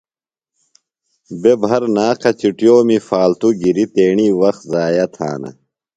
بےۡ 1.41 1.57
بھرناقہ 1.61 2.31
چُٹِیومی 2.39 2.97
فالتُوۡ 3.07 3.55
گِریۡ 3.61 3.89
تیݨی 3.93 4.27
وخت 4.41 4.61
ضائع 4.71 5.05
تھانہ۔ 5.15 5.49